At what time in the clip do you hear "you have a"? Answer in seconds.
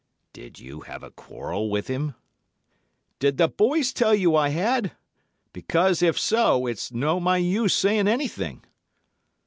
0.57-1.11